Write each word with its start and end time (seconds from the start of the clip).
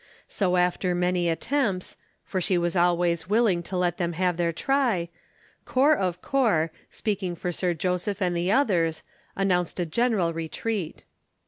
So 0.27 0.57
after 0.57 0.95
many 0.95 1.29
attempts 1.29 1.95
(for 2.23 2.41
she 2.41 2.57
was 2.57 2.75
always 2.75 3.29
willing 3.29 3.61
to 3.61 3.77
let 3.77 3.97
them 3.99 4.13
have 4.13 4.35
their 4.35 4.51
try) 4.51 5.09
Corp 5.65 5.99
of 5.99 6.23
Corp, 6.23 6.71
speaking 6.89 7.35
for 7.35 7.51
Sir 7.51 7.75
Joseph 7.75 8.19
and 8.19 8.35
the 8.35 8.51
others, 8.51 9.03
announced 9.35 9.79
a 9.79 9.85
general 9.85 10.33
retreat. 10.33 11.05